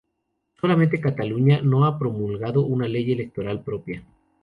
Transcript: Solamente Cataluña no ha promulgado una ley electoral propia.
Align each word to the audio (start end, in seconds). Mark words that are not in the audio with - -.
Solamente 0.59 0.99
Cataluña 0.99 1.61
no 1.61 1.85
ha 1.85 1.99
promulgado 1.99 2.65
una 2.65 2.87
ley 2.87 3.11
electoral 3.11 3.63
propia. 3.63 4.03